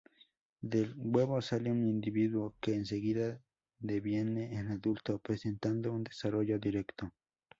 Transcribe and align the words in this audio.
Del 0.63 0.95
huevo 0.97 1.43
sale 1.43 1.71
un 1.71 1.87
individuo 1.87 2.55
que 2.59 2.73
enseguida 2.73 3.39
deviene 3.77 4.57
en 4.57 4.69
adulto, 4.69 5.19
presentando 5.19 5.93
un 5.93 6.03
desarrollo 6.03 6.57
directo. 6.57 7.11